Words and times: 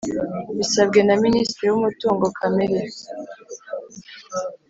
Bisabwe 0.57 0.99
na 1.07 1.15
Minisitiri 1.23 1.67
w 1.71 1.75
Umutungo 1.79 2.25
Kamere 2.37 2.81